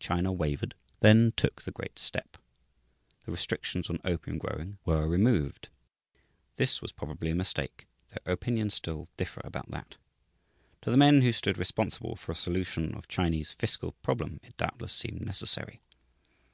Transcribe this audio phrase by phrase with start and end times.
[0.00, 2.38] China wavered, then took the great step.
[3.26, 5.68] The restrictions on opium growing were removed.
[6.56, 7.86] This was probably a mistake,
[8.24, 9.98] though opinions still differ about that.
[10.80, 14.94] To the men who stood responsible for a solution of Chinese fiscal problem it doubtless
[14.94, 15.82] seemed necessary.